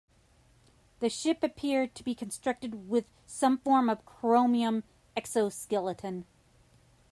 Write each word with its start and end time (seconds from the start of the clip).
The 0.99 1.09
ship 1.11 1.43
appeared 1.43 1.93
to 1.93 2.03
be 2.03 2.15
constructed 2.15 2.89
with 2.89 3.05
some 3.27 3.59
form 3.59 3.87
of 3.87 4.03
chromium 4.03 4.83
exoskeleton. 5.15 6.25